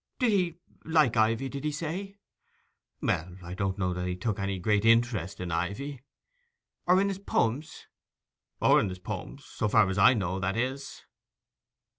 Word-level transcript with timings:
'Did 0.17 0.31
he—like 0.31 1.15
Ivy, 1.15 1.47
did 1.47 1.63
he 1.63 1.71
say?' 1.71 2.17
'Well, 3.03 3.35
I 3.43 3.53
don't 3.53 3.77
know 3.77 3.93
that 3.93 4.07
he 4.07 4.15
took 4.15 4.39
any 4.39 4.57
great 4.57 4.83
interest 4.83 5.39
in 5.39 5.51
Ivy.' 5.51 6.01
'Or 6.87 6.99
in 6.99 7.07
his 7.07 7.19
poems?' 7.19 7.85
'Or 8.59 8.79
in 8.79 8.89
his 8.89 8.97
poems—so 8.97 9.67
far 9.69 9.87
as 9.89 9.99
I 9.99 10.15
know, 10.15 10.39
that 10.39 10.57
is. 10.57 11.03